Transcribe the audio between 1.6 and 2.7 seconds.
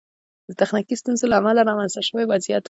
رامنځته شوی وضعیت و.